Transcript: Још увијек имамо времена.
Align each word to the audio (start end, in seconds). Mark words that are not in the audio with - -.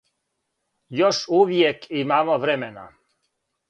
Још 1.01 1.21
увијек 1.41 1.89
имамо 2.03 2.43
времена. 2.47 2.91